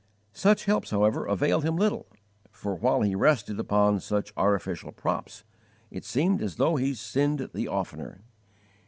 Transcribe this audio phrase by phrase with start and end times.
[0.33, 2.07] Such helps, however, availed him little,
[2.49, 5.43] for while he rested upon such artificial props,
[5.91, 8.21] it seemed as though he sinned the oftener.